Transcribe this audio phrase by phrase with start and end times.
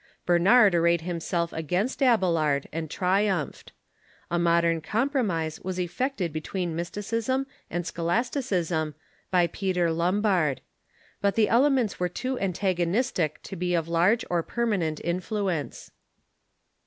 [0.25, 3.71] Bernard arrayed himself against Abe lard, and triumphed.
[4.31, 8.95] A moderate compromise was effected between mysticism and scholasticism
[9.29, 10.61] by Peter Lombard.
[11.21, 15.91] But the elements were too antagonistic to be of large or per manent influence.